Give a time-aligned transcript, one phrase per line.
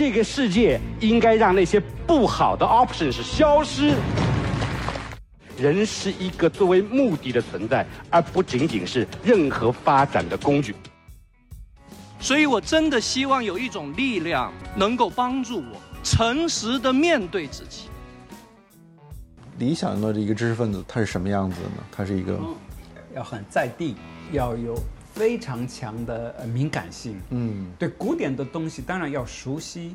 [0.00, 3.94] 这个世界应该让那些不好的 option 是消失。
[5.58, 10.74] 人是一个作为目的的存在，而不仅仅是任何发展的工具。
[12.18, 17.90] 所以我真的希望有一种力量能够帮助我诚实的面对自己。
[19.58, 21.84] 理想的一个知识分子，他是什么样子的呢？
[21.92, 22.40] 他是一个
[23.14, 23.96] 要很在地，
[24.32, 24.82] 要有
[25.14, 27.20] 非常强的呃敏感性。
[27.30, 29.94] 嗯，对古典的东西当然要熟悉，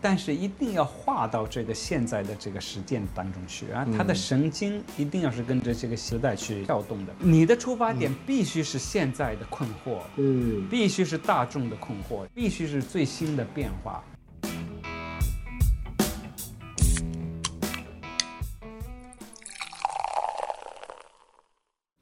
[0.00, 3.86] 但是一定要划到这个现在的这个实践当中去啊。
[3.96, 7.14] 他的神经一定要是跟着这个时代去跳动的。
[7.18, 14.02] 你的出发点必须是现在的困惑，嗯，必须是大众的困惑，必须是最新的变化。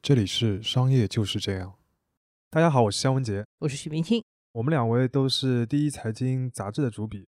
[0.01, 1.73] 这里是商业就是这样。
[2.55, 7.27] 大家好，我是肖文杰，我是许明清，我们两位都是第一财经杂志的主笔。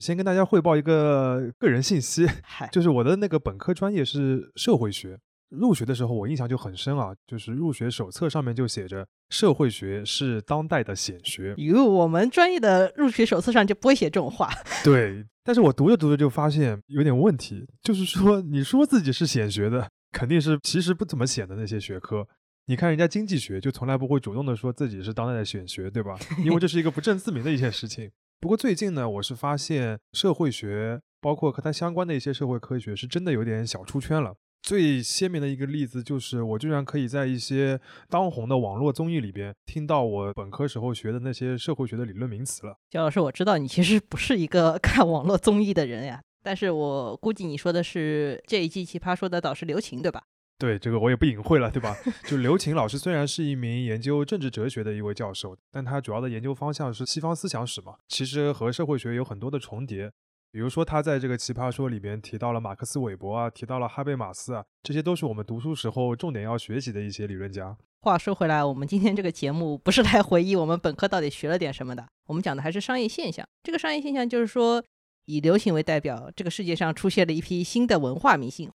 [0.00, 2.26] 先跟大家汇报一个个人信息，
[2.70, 5.18] 就是我的那个本科专业是社会学。
[5.48, 11.54] 入学的时候我印象就很深啊，就是入学手册上面就写着社会学是当代的显学。
[11.56, 14.50] 哟，我们专业的入学手册上就不会写这种话。
[14.84, 19.88] 对，但是我读着读着就发现有点问题，就是说你说自己是显学的。
[20.12, 22.26] 肯定是其实不怎么显的那些学科，
[22.68, 26.18] 你看人家经济学就从来不会主动的说自己是当代的显学，对吧？
[26.44, 28.10] 因为这是一个不正自明的一件事情。
[28.40, 34.34] 不过最近呢，我是发现社会学，包括和它相关的一些社会科学，是真的有点小出圈了。
[34.62, 42.76] 最鲜明的一个例子就是，我居然可以在一些当红的网络综艺里边听到我本科时候学的那些社会学的理论名词了。
[42.90, 46.20] 焦老师，我知道你其实不是一个 看网络综艺的人呀。
[46.42, 50.24] 但是我估计你说的是这一季奇葩说的导师刘擎，对吧？
[50.58, 51.94] 对，这个我也不隐晦了，对吧？
[52.26, 60.10] 就刘擎老师虽然是一名研究政治哲学的一位教授，但他主要的研究方向是西方思想史嘛，其实和社会学有很多的重叠。
[60.50, 67.76] 比如说他在这个奇葩说里边提到了马克思韦伯啊，提到了哈贝马斯啊，这些都是我们读书时候重点要学习的一些理论家。
[68.00, 73.46] 话说回来，我们今天这个节目不是来回忆我们本科到底学了点什么的，我们讲的还是商业现象。
[73.62, 74.82] 这个商业现象就是说。
[75.28, 78.70] 以流行为代表，这个世界上出现了一批新的文化明星。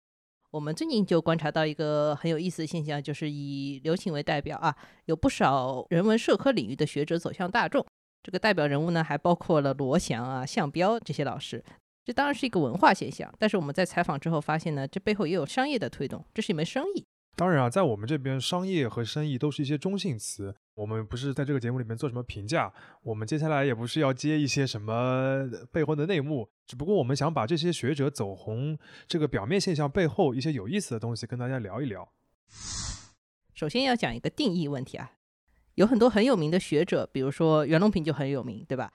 [0.50, 4.74] 我们最近就观察到一个很有意思的现象，就是以刘擎为代表啊，
[5.04, 7.84] 有不少人文社科领域的学者走向大众。
[8.22, 11.62] 这个代表人物呢，还包括了罗翔啊、项彪这些老师。
[12.04, 17.04] 这当然是一个文化现象，但是我们在采访之后发现呢，这背后也有商业的推动，这是一门生意。
[17.36, 20.54] 当然啊，在我们这边，商业和生意都是一些中性词。
[20.76, 22.70] 我们不是在这个节目里面做什么评价，
[23.02, 28.78] 我们接下来也不是要接一些什么背后的内幕，只不过我们想把这些学者走红
[29.08, 32.06] 这个表面现象背后一些有意思的东西跟大家聊一聊。
[33.54, 35.12] 首先要讲一个定义问题啊，
[35.76, 38.92] 有很多很有名的学者，比如说袁隆平就很有名，对吧？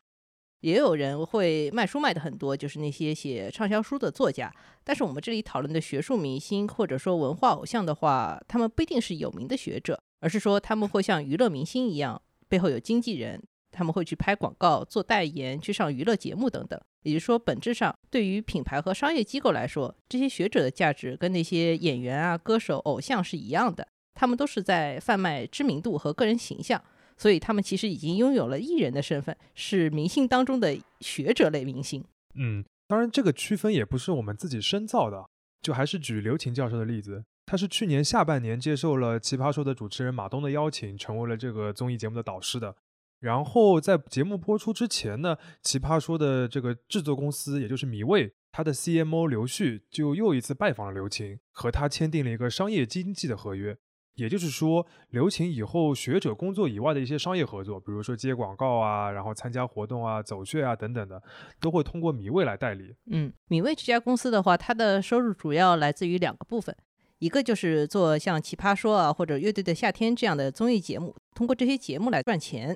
[0.60, 4.54] 也有人会卖书卖的很多，就是那些写畅销书的作家。
[4.84, 16.80] 但是我们这里讨论的学术明星或者说文化偶像的话，他们不一定是有名的学者，而是说他们会像娱乐明星一样，背后有经纪人，他们会去拍广告、做代言、去上娱乐节目等等。
[17.04, 26.82] 也就是说，本质上对于品牌和商业机构来说，这些学者的价值跟那些演员啊、歌手、偶像是一样的，他们都是在贩卖知名度和个人形象。
[27.18, 32.04] 所以他们其实已经拥有了艺人的身份，是明星当中的学者类明星。
[32.34, 35.24] 嗯，当然这个区分也不是我们自己深造的，
[35.62, 42.76] 就还是举刘擎教授的例子，他是去年下半年接受了《奇葩说》的主持人马东的邀请，成为了这个综艺节目的导师的。
[43.20, 53.78] 然后在节目播出之前呢，《奇葩说》的这个制作公司，也就是米未，他的 CMO 刘旭就又一次拜访了刘擎，和他签订了一个商业经纪的合约。
[54.16, 61.22] 也就是说，刘擎以后学者工作以外的一些商业合作，比如说接广告啊，然后参加活动啊、走穴啊等等的，
[61.62, 62.94] 都会通过米未来代理。
[63.10, 66.76] 嗯，米未这家公司的话，它的收入主要来自于两个部分，
[67.22, 72.76] 一个就是做像《奇葩说》啊或者《乐队的夏天》这样的综艺节目，通过这些节目来赚钱；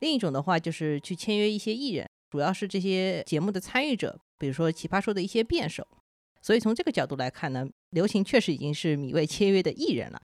[0.00, 5.86] 另一种的话，就是去签约一些艺人，主要是这些节目的参与者，比如说《奇葩说》的一些辩手。
[6.42, 10.20] 所以从这个角度来看呢，刘擎确实已经是米未签约的艺人了。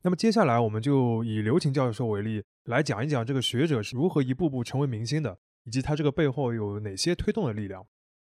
[0.00, 7.86] 那么接下来我们就以刘擎教授为例，来讲一讲这个学者是如何一步步成为明星的，以及他这个背后有哪些推动的力量。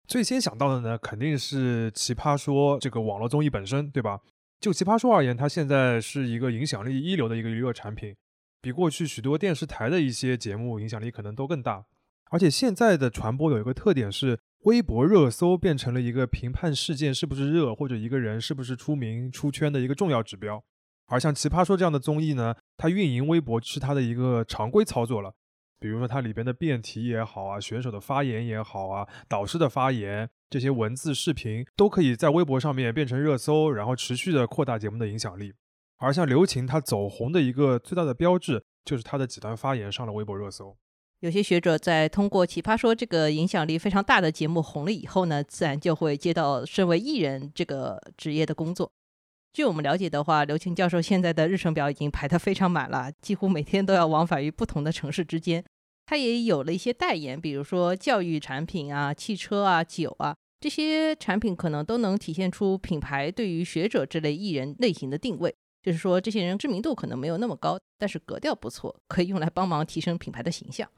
[0.07, 4.21] 最先想到的呢，肯定是《奇葩说》这个网络综艺本身，对吧？
[4.65, 8.17] 就《奇葩说》而言，它现在是一个影响力一流的一个娱乐产品，
[8.63, 11.85] 比过去许多电视台的一些节目影响力可能都更大。
[12.31, 20.65] 而且现在的传播有一个特点是，微博热搜变成了一个评判事件是不是热，或者一个人是不是出名出圈的一个重要指标。
[21.09, 25.35] 而像《奇葩说》这样的综艺呢，它运营微博是它的一个常规操作了。
[25.79, 35.53] 比如说它里边的辩题也好啊，选手的发言也好啊，导师的发言，这些文字、视频都可以在微博上面变成热搜，然后持续的扩大节目的影响力。
[35.99, 40.77] 而像刘琴，她走红的一个最大的标志，就是她的几段发言上了微博热搜。
[41.21, 48.93] 有些学者在通过《奇葩说》这个影响力非常大的节目红了以后呢，自然就会接到身为艺人这个职业的工作。
[49.55, 55.65] 据我们了解的话，刘青教授现在的日程表已经排得非常满了，几乎每天都要往返于不同的城市之间。
[56.07, 65.55] 他也有了一些代言，比如说教育产品啊、汽车啊、酒啊这些产品，可能都能体现出品牌对于学者这类艺人类型的定位。
[65.81, 70.91] 就是说，这些人知名度可能没有那么高，但是格调不错，可以用来帮忙提升品牌的形象。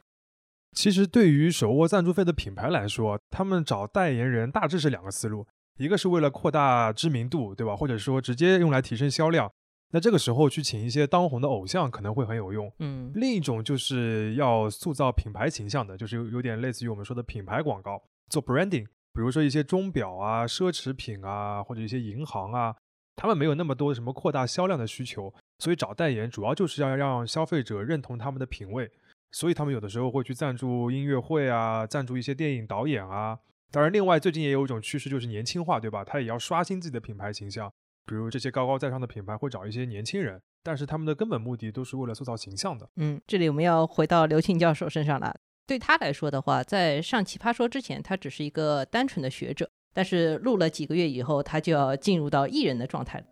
[0.72, 5.46] 其实，对于手握赞助费的品牌来说，他们找代言人大致是两个思路。
[5.76, 7.76] 一个是为了扩大知名度，对吧？
[7.76, 9.50] 或者说直接用来提升销量，
[9.92, 12.72] 那这个时候去请一些当红的偶像可能会很有用。
[12.78, 18.86] 嗯，另一种就是要塑造品牌形象的，就是有有点类似于我们说的品牌广告，做 branding。
[19.12, 22.74] 比如说一些钟表啊、奢侈品啊，或者一些银行啊，
[23.14, 28.90] 他们没有那么多什么扩大销量的需求，所以找代言主要就是要让消费者认同他们的品味，
[29.32, 33.38] 所以他们有的时候会去赞助音乐会啊，赞助一些电影导演啊。
[33.70, 36.04] 当然，另外最近也有一种趋势，就是年轻化，对吧？
[36.04, 37.72] 他也要刷新自己的品牌形象。
[38.06, 42.88] 比如这些高高在上的品牌会找一些年轻人，但是他们的根本目的都是为了塑造形象的。
[42.96, 45.34] 嗯，这里我们要回到刘庆教授身上了。
[45.66, 53.26] 对他来说的话，在上奇葩说之前，他只是一个单纯的学者，但是录了几个月以后，他就要进入到艺人的状态了。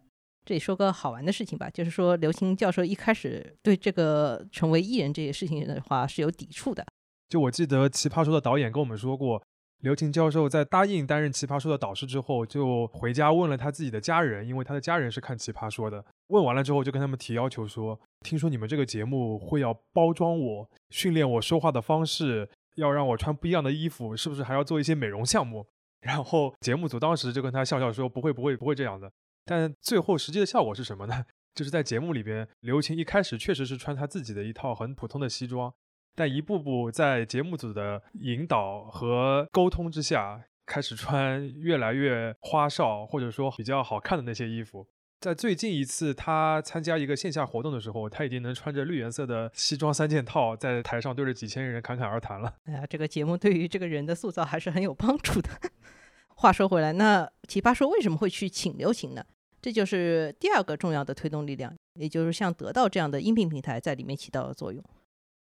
[0.45, 6.85] 这里说个好玩的事情吧，就是说刘青教授一开始对这个成为艺人这些事情的话是有抵触的。
[7.29, 9.41] 就我记得奇葩说的导演跟我们说过。
[9.85, 16.03] 刘琴教授在答应担任《奇葩说》的导师之后，就回家问了他自己的家人，因为他的家人是看《奇葩说》的。
[16.29, 25.67] 问完了之后，就跟他们提要求说：“听说你们这个节目会要包装我，训练我说话的方式，要让我穿不一样的衣服，是不是还要做一些美容项目？”
[26.01, 29.13] 然后节目组当时就跟他笑笑说：“不会，不会，不会这样的。”
[29.45, 31.27] 但最后实际的效果是什么呢？
[31.55, 35.75] 就是在节目里边，刘琴一开始确实是穿他自己的一套很普通的西装。
[36.15, 44.87] 但一步步在节目组的引导和沟通之下，开始穿越来越花哨，或者说比较好看的那些衣服。
[45.21, 52.55] 在最近一次他参加一个线下活动的时候，他已经能穿着绿颜色的西装三件套，在台上对着几千人侃侃而谈了。
[52.65, 55.49] 哎呀，这个节目对于这个人的塑造还是很有帮助的。
[56.37, 59.25] 话说回来，那奇葩说为什么会去请刘琴呢？
[59.63, 64.85] 这就是第二个重要的推动力量，也就是像得到这样的音频平台在里面起到的作用。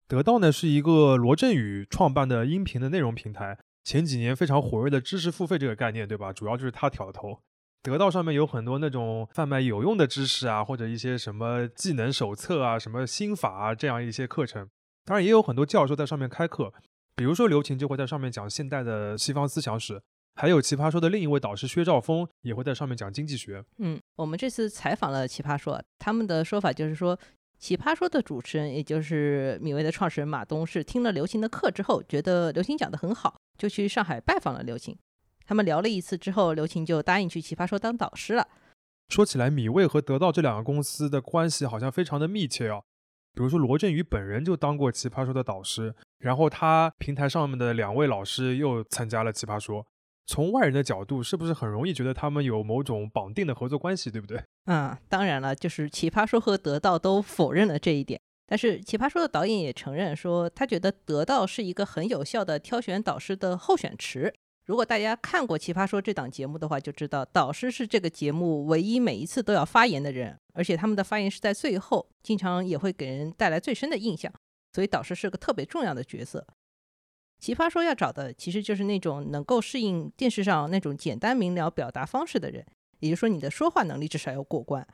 [0.06, 6.32] 得到呢是一个罗振宇创办的音频的内容平台，前几年非常火热的知识付费这个概念，对吧？
[6.32, 7.40] 主要就是他挑的头。
[7.82, 14.68] 得到上面有很多那种贩卖有用的知识啊，或者一些什么技能手册啊、什么心法啊这样一些课程。
[15.04, 16.72] 当然也有很多教授在上面开课，
[17.16, 20.00] 比如说刘琴就会在上面讲现代的西方思想史，
[20.34, 23.64] 还有奇葩说的另一位导师薛兆丰也会在上面讲经济学。
[23.78, 27.18] 嗯，我们这次采访了奇葩说，他们的说法就是说。
[27.64, 34.94] 奇葩说的主持人，也就是米未的创始人马东，是听了刘琴的课之后，觉得刘琴讲得很好，就去上海拜访了刘琴。
[35.46, 38.46] 他们聊了一次之后，刘琴就答应去奇葩说当导师了。
[39.08, 42.84] 说起来，米未和得到这两个公司的关系好像非常的密切哦。
[43.32, 49.86] 比如说罗振宇本人就当过奇葩说的导师，然后他平台上面的两位老师又参加了奇葩说。
[50.26, 54.42] 从外人的角度，是不是很容易觉得他们有某种绑定的合作关系，对不对？
[54.66, 58.20] 嗯，当然了，就是奇葩说和得到都否认了这一点。
[58.46, 64.32] 但是奇葩说的导演也承认说，他觉得得到是一个很有效的挑选导师的候选池。
[64.66, 74.32] 如果大家看过奇葩说这档节目的话，就知道导师是这个节目唯一每一次都要发言的人，而且他们的发言是在最后，经常也会给人带来最深的印象。
[74.72, 76.46] 所以导师是个特别重要的角色。
[77.44, 82.64] 奇葩说要找的其实就是那种能够适应电视上那种简单明了表达方式的人，
[83.00, 84.86] 也就是说你的说话能力至少要过关。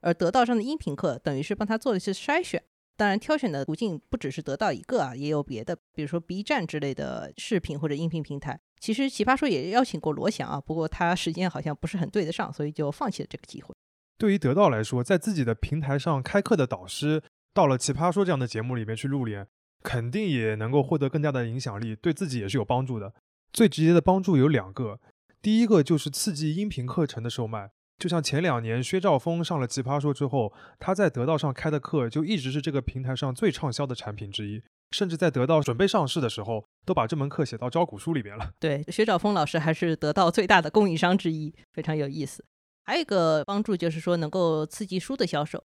[0.00, 2.60] 而得到上的音频课等于是帮他做了一次筛选，
[2.96, 8.58] 当然挑选的途径不只是得到一个啊，也有别的，比如说 B 站之类的视频或者音频平台。
[8.80, 13.72] 其实奇葩说也邀请过罗翔啊，不过他时间好像不是很对得上，所以就放弃了这个机会。
[14.18, 17.22] 对于得到来说，在自己的平台上开课的导师，
[17.54, 19.46] 到了奇葩说这样的节目里面去露脸。
[19.82, 23.12] 肯定也能够获得更大的影响力，对自己也是有帮助的。
[23.52, 25.00] 最直接的帮助有两个，
[25.42, 27.70] 第一个就是刺激音频课程的售卖。
[27.98, 34.60] 就像前两年薛兆丰上了奇葩说之后，他在得到上开的课就一直是这个平台上最畅销的产品之一，
[34.90, 38.50] 甚至在得到准备上市的时候，都把这门课写到招股书里边了。
[38.58, 42.44] 对，薛兆丰老师还是得到最大的供应商之一，非常有意思。
[42.84, 45.62] 还有一个帮助就是说能够刺激书的销售。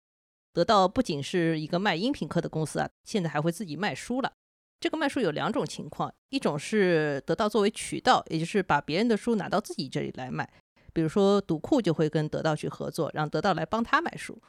[0.55, 4.33] 得到不仅是一个卖音频课的公司啊，现在还会自己卖书了。
[4.79, 10.49] 这个卖书有两种情况，一种是得到作为渠道，也就是把别人的书拿到自己这里来卖，
[10.93, 14.41] 比如说读库就会跟得到去合作，让得到来帮他买书。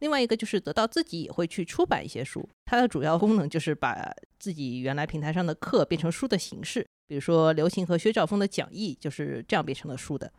[0.00, 10.32] 另外一个就是得到自己也会去出版一些书，它的主要功能就是把自己原来平台上的课变成书的形式，比如说刘擎和薛兆丰的讲义就是这样变成了书的。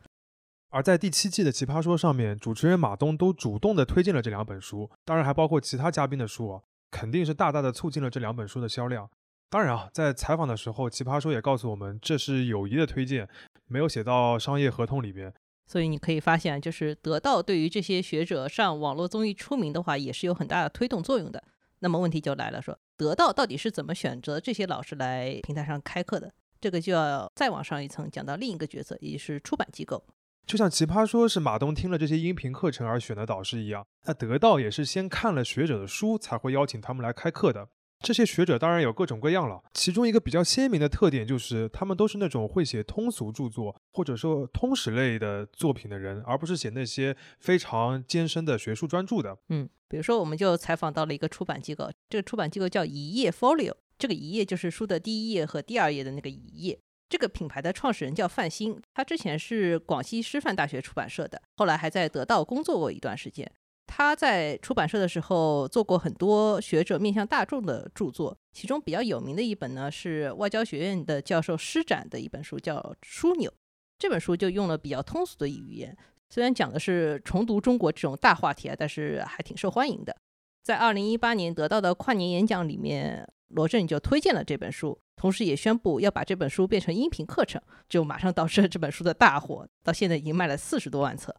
[0.74, 9.08] 而在第七季的《奇葩说》上面，主持人马东都主动的推荐了这两本书，当然还包括其他嘉宾的书啊，肯定是大大的促进了这两本书的销量。
[9.48, 13.28] 当然啊，在采访的时候，《奇葩说》也告诉我们，这是友谊的推荐，
[13.68, 15.32] 没有写到商业合同里边。
[15.68, 21.40] 所以你可以发现，就是得到对于这些学者上网络综艺出名的话，也是有很大的推动作用的。
[21.78, 26.32] 那么问题就来了，说得到到底是怎么选择这些老师来平台上开课的？
[26.60, 30.04] 这个就要再往上一层讲到另一个角色，也就是出版机构。
[30.46, 37.68] 就像奇葩说是马东听了这些音频课程而选的导师一样，那得到也是先看了学者的书才会邀请他们来开课的。
[38.00, 49.38] 这些学者当然有各种各样了，其中一个比较鲜明的特点就是他们都是那种会写通俗著作或者说通史类的作品的人，而不是写那些非常艰深的学术专著的。
[49.48, 56.78] 嗯，比如说我们就采访到了一个出版机构，这个出版机构叫一页 Folio，这个一页就是书的第一页和第二页的那个一页。
[57.14, 63.48] 这个品牌的创始人叫范鑫，他之前是广西师范大学出版社的，后来还在得到工作过一段时间。
[63.86, 73.48] 他在出版社的时候做过很多学者面向大众的著作，其中比较有名的一本呢是外交学院的教授施展的一本书，叫《枢纽》。
[73.96, 75.96] 这本书就用了比较通俗的语言，
[76.30, 80.16] 虽然讲的是重读中国这种大话题啊，但是还挺受欢迎的。
[80.64, 91.34] 在二零一八年得到的跨年演讲里面，罗振就推荐了这本书，同时也宣布要把这本书变成音频课程，就马上导致了这本书的大火，到现在已经卖了四十多万册。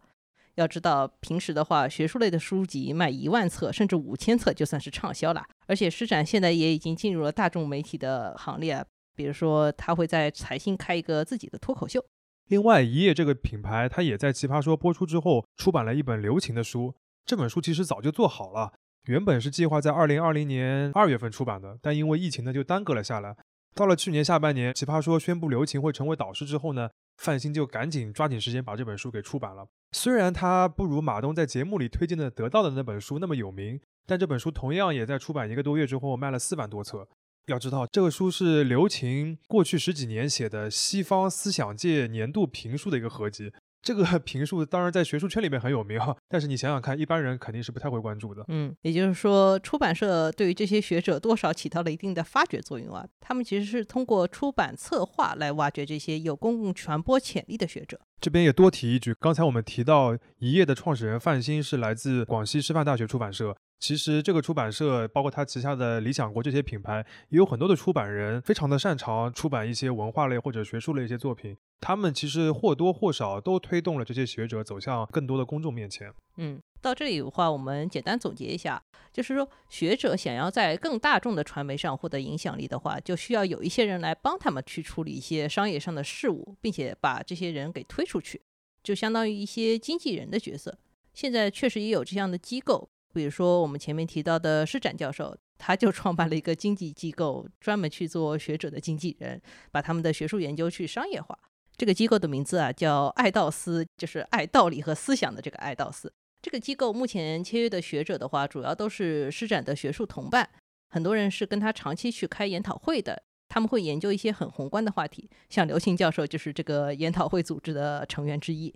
[0.55, 5.43] 要知道，平时的话，学术类的书籍卖一万册甚至五千册就算是畅销了。
[5.67, 8.81] 而且施展现在也已经进入了大众媒体的行列，
[9.15, 12.01] 比如说他会在财新开一个自己的脱口秀。
[12.48, 16.93] 另外，一页这个品牌，它也在《奇葩说》播出之后出版了一本刘擎的书。
[17.25, 18.72] 这本书其实早就做好了，
[19.05, 23.35] 原本是计划在二零二零年二月份出版的，但因为疫情呢，就耽搁了下来。
[23.75, 29.67] 到了去年下半年，《奇葩说》宣布刘擎会成为导师之后呢，范鑫就赶紧抓紧时间把这本书给出版了。
[29.91, 37.07] 虽然他不如马东在节目里推荐的得到的那本书那么有名，但这本书同样也在出版一个多月之后卖了四万多册。
[37.47, 43.51] 要知道，这个书是刘擎过去十几年写的西方思想界年度评书的一个合集。
[43.86, 48.44] 这个 评述当然在学术圈里面很有名哈，但是你想想看，一般人肯定是不太会关注的。
[48.48, 53.06] 嗯，也就是说，出版社对于这些学者多少起到了一定的发掘作用啊。
[53.22, 58.00] 他们其实是通过出版策划来挖掘这些有公共传播潜力的学者。
[58.20, 63.56] 这边也多提一句，刚才我们提到一页的创始人范鑫是来自广西师范大学出版社。
[63.77, 71.55] 其实这个出版社，包括他旗下的理想国这些品牌，也有很多的出版人，非常的擅长出版一些文化类或者学术类一些作品。
[71.82, 76.12] 他们其实或多或少都推动了这些学者走向更多的公众面前。
[76.38, 88.41] 嗯，到这里的话，我们简单总结一下，就是说学者想要在更大众的传媒上获得影响力的话，就需要有一些人来帮他们去处理一些商业上的事务，并且把这些人给推出去，
[88.82, 90.75] 就相当于一些经纪人的角色。
[91.13, 92.89] 现在确实也有这样的机构。
[93.15, 99.41] 比如说，我们前面提到的施展教授，他就创办了一个经济机构，专门去做学者的经纪人，
[99.72, 101.38] 把他们的学术研究去商业化。
[101.77, 106.12] 这个机构的名字啊，叫爱道思，就是爱道理和思想的这个爱道思。
[106.41, 110.50] 这个机构目前签约的学者的话，主要都是施展的学术同伴，
[110.89, 115.29] 很多人是跟他长期去开研讨会的，他们会研究一些很宏观的话题。
[115.50, 118.74] 像刘庆教授就是这个研讨会组织的成员之一。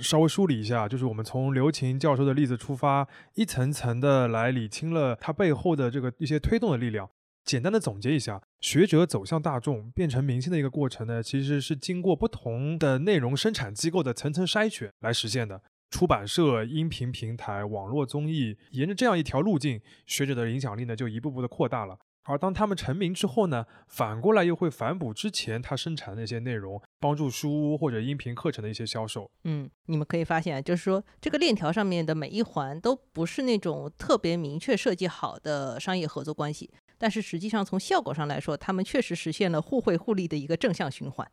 [0.00, 7.08] 稍微梳理一下，就是我们从刘擎教授的例子出发，一层层的来理清了他背后的这个一些推动的力量。
[7.44, 15.60] 简单的总结一下，学者走向大众、变成明星的一个过程呢，其实是经过不同的内容生产机构的层层筛选来实现的。
[15.90, 21.98] 出版社、音频平台、网络综艺，沿着这样一条路径，学者的影响力呢就一步步的扩大了。
[22.24, 29.30] 而当他们成名之后呢，反过来又会反哺之前他生产的那些内容，帮助书屋或者音频课程的一些销售。
[29.44, 41.30] 嗯，你们可以发现，就是说这个链条上面的每一环都不是那种特别明确设计好的商业合作关系，但是实际上从效果上来说，他们确实实现了互惠互利的一个正向循环。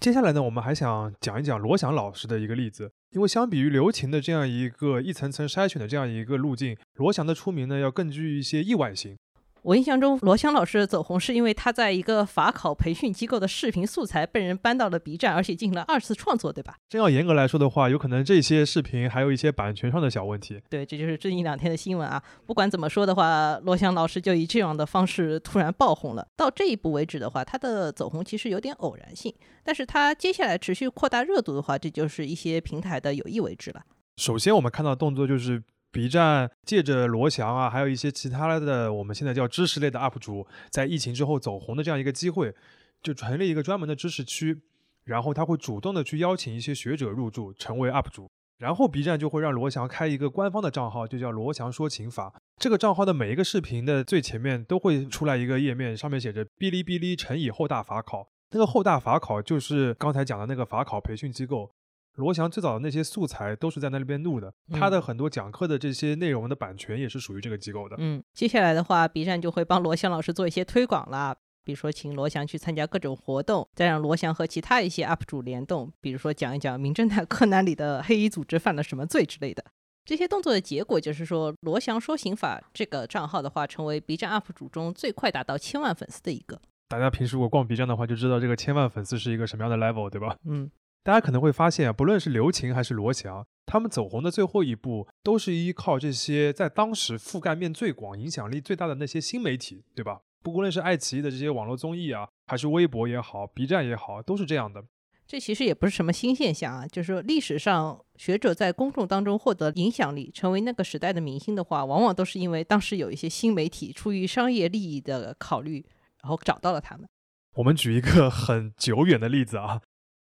[0.00, 9.16] 接下来呢，我们还想讲一讲罗翔老师的一个例子，因为相比于刘擎的这样一个一层层筛选的这样一个路径，罗翔的出名呢要更具一些意外性。
[9.62, 16.74] 我印象中，罗翔老师走红是因为他在一个法考培训机构的视频素材被人搬到了 B 站，而且进行了二次创作，对吧？
[16.88, 20.60] 真要严格来说的话，有可能这些视频还有一些版权上的小问题。
[20.68, 22.20] 对，这就是最近两天的新闻啊。
[22.44, 26.26] 不管怎么说的话，罗翔老师就以这样的方式突然爆红了。
[26.36, 33.82] 到这一步为止的话，他的走红其实有点偶然性，但是他接下来持续扩大热度的话，这就是一些平台的有意为之了。
[34.16, 35.62] 首先，我们看到动作就是。
[35.92, 42.54] B 站借着罗翔啊，还有一些其他的我们现在叫知识类的 UP 主，在疫情之后走红的这样一个机会，
[43.02, 44.62] 就成立一个专门的知识区，
[45.04, 52.32] 然后他会主动的去邀请一些学者入驻，成为 UP 主，然后 B 站就会让罗翔开一个官方的账号，就叫罗翔说情法。
[52.56, 61.70] 这个账号的每一个视频的最前面都会出来一个页面，上面写着哔哩哔哩乘以后大法考，那个后大法考就是刚才讲的那个法考培训机构。
[62.16, 67.96] 罗翔最早的那些素材都是在那里边录的，他的很多讲课的这些内容的版权也是属于这个机构的。
[67.98, 79.64] 嗯，接下来的话，B 站就会帮罗翔老师做一些推广啦，比如说请罗翔去参加各种活动，再让罗翔和其他一些 UP 主联动，比如说讲一讲《名侦探柯南》里的黑衣组织犯了什么罪之类的。
[80.04, 86.60] 这些动作的结果就是说，罗翔说刑法这个账号的话，成为 B 站 UP 主中最快达到千万粉丝的一个。
[86.88, 90.36] 大家平时如果逛 B 站的话，就知道这个千万粉丝是一个什么样的 level，对吧？
[90.44, 90.70] 嗯。
[91.04, 100.20] 大家可能会发现啊，不论是刘擎还是罗翔，他们走红的最后一步，都是依靠这些在当时覆盖面最广、影响力最大的那些新媒体，对吧？
[100.42, 104.84] 不论是爱奇艺的这些网络综艺啊，还是微博也好、B 站也好，都是这样的。
[105.26, 115.84] 这其实也不是什么新现象啊，就是说历史上学者在公众当中获得影响力，成为那个时代的明星的话，往往都是因为当时有一些新媒体出于商业利益的考虑，
[116.22, 117.08] 然后找到了他们。
[117.54, 119.80] 我们举一个很久远的例子啊。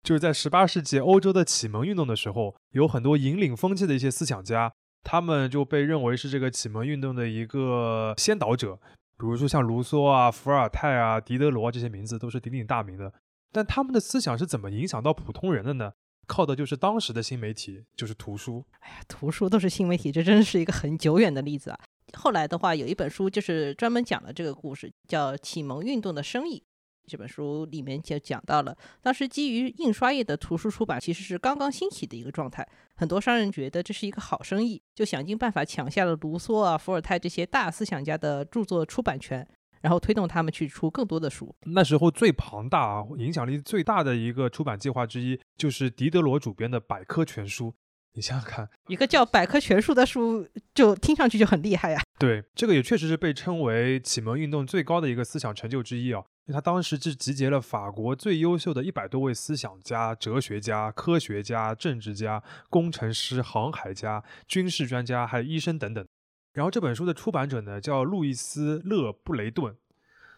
[0.07, 4.73] 就是在十八世纪欧洲的启蒙运动的时候，有很多引领风气的一些思想家，
[5.03, 8.79] 他们就被认为是这个启蒙运动的一个先导者。
[9.19, 13.13] 比如说像卢梭啊、伏尔泰啊、狄德罗这些名字都是鼎鼎大名的。
[13.51, 15.91] 但他们的思想是怎么影响到普通人的呢？
[16.29, 18.65] 靠的就是当时的新媒体，就是图书。
[18.79, 21.79] 哎呀，图书都是新媒体，这真是一个很久远的例子啊。
[22.17, 26.61] 后来的话，有一本书就是专门讲了这个故事，叫《启蒙运动的生意》。
[27.07, 32.67] 这本书里面就讲到了，当时基于印刷业的图书出版其实是刚刚兴起的一个状态，
[32.97, 39.47] 很多商人觉得这是一个好生意，就想尽办法抢下了卢梭啊、伏尔泰这些大思想家的著作出版权，
[39.83, 41.55] 然后推动他们去出更多的书。
[41.67, 47.73] 那时候最庞大、影响力最大的一个出版计划之一，就是狄德罗主编的百科全书。
[48.15, 52.01] 你想想看，一个叫《百科全书》的书，就听上去就很厉害呀。
[52.19, 56.25] 对，这个也确实是被称为启蒙运动最高的一个思想成就之一啊。
[56.47, 66.07] 因为他当时是集结了法国最优秀的一百多位思想家、哲学家、科学家、政治家、工程师、航海家、军事专家，还有医生等等。
[66.53, 69.77] 然后这本书的出版者呢，叫路易斯·勒布雷顿，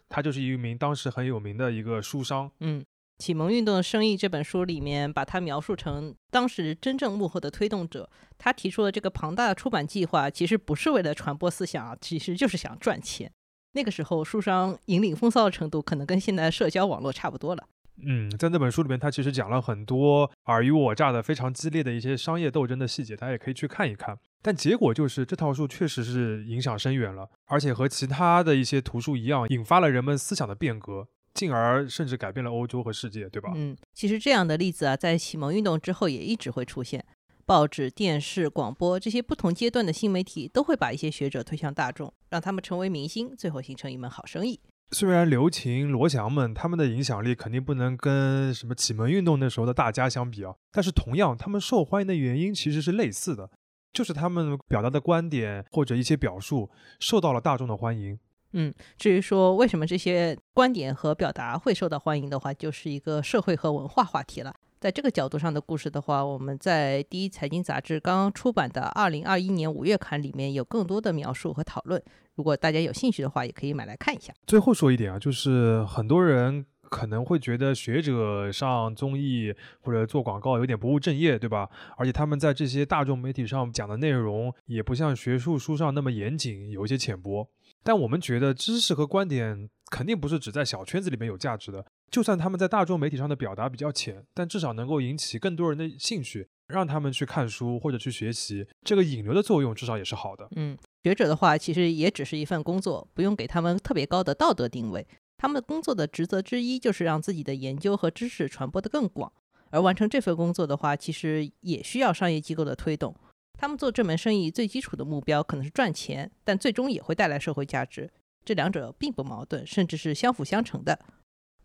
[0.09, 2.51] 他就是一名当时很有名的一个书商。
[2.59, 2.81] 嗯。
[3.21, 8.09] 《启蒙运动的生意》这本书里面，把它描述成当时真正幕后的推动者。
[8.37, 13.29] 他提出了这个庞大的出版计划，其实不是为了传播思想，其实就是想赚钱。
[13.73, 17.63] 那个时候，书商引领风骚的程度，可能跟现在的社交网络差不多了。
[18.05, 24.17] 嗯，在那本书里面，他其实讲了很多尔虞我诈的非常激烈的一些商业斗争的细节，大家也可以去看一看。
[24.41, 31.07] 但结果就是，这套书确实是影响深远了，而且和其他的一些图书一样，引发了人们思想的变革。
[31.31, 33.51] 进而甚至改变了欧洲和世界，对吧？
[33.55, 37.05] 嗯，其实这样的例子啊，在启蒙运动之后也一直会出现。
[37.49, 44.59] 报纸、电视、广播这些不同阶段的新媒体都会把一些学者推向大众，让他们成为明星，最后形成一门好生意。
[44.91, 53.49] 虽然刘擎、罗翔们他们的影响力肯定不能跟什么启蒙运动那时候的大家相比啊，但是同样，他们受欢迎的原因其实是类似的，
[53.91, 58.19] 就是他们表达的观点或者一些表述受到了大众的欢迎。
[58.53, 64.53] 嗯，至于说为什么这些观点和表达会受到欢迎的话，就是一个社会和文化话题了。
[64.79, 72.01] 在这个角度上的故事的话，我们在第一财经杂志刚刚出版的二零二一年五月刊里面有更多的描述和讨论。
[72.35, 74.33] 如果大家有兴趣的话，也可以买来看一下。
[74.47, 81.69] 最后说一点啊，就是很多人可能会觉得学者上综艺或者做广告有点不务正业，对吧？
[81.97, 87.49] 而且他们在这些大众媒体上讲的内容也不像学术书上那么严谨，有一些浅薄。
[87.83, 100.47] 但我们觉得知识和观点肯定不是只在小圈子里面有价值的，就算他们在大众媒体上的表达比较浅，但至少能够引起更多人的兴趣，让他们去看书或者去学习，这个引流的作用至少也是好的。
[100.55, 109.31] 嗯，学者的话其实也只是一份工作，不用给他们特别高的道德定位，他们的工作的职责之一就是让自己的研究和知识传播的更广，
[109.69, 113.15] 而完成这份工作的话，其实也需要商业机构的推动。
[113.53, 118.09] 他们做这门生意最基础的目标可能是赚钱，但最终也会带来社会价值。
[118.45, 120.97] 这两者并不矛盾，甚至是相辅相成的。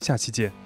[0.00, 0.65] 下期见。